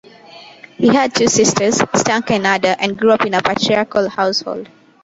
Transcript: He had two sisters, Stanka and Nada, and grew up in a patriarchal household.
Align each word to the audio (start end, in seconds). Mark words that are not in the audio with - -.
He 0.79 0.87
had 0.87 1.13
two 1.13 1.27
sisters, 1.27 1.79
Stanka 1.93 2.33
and 2.33 2.41
Nada, 2.41 2.75
and 2.81 2.97
grew 2.97 3.11
up 3.11 3.23
in 3.23 3.35
a 3.35 3.41
patriarchal 3.43 4.09
household. 4.09 4.67